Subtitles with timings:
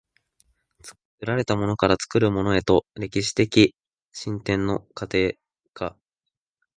[0.83, 3.75] 作られたものから作るものへとの歴史的
[4.11, 5.33] 進展の過程
[5.75, 5.95] が、